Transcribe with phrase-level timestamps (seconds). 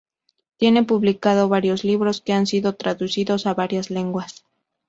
[0.57, 4.43] Tiene publicado varios libros que han sido traducidos a varias lenguas.